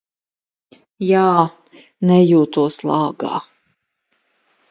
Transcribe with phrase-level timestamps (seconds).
[1.07, 1.25] Jā,
[2.11, 3.37] nejūtos lāgā.